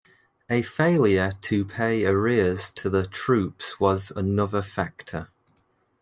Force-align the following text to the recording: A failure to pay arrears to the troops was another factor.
A 0.49 0.63
failure 0.63 1.33
to 1.41 1.63
pay 1.63 2.05
arrears 2.07 2.71
to 2.71 2.89
the 2.89 3.05
troops 3.05 3.79
was 3.79 4.09
another 4.09 4.63
factor. 4.63 5.27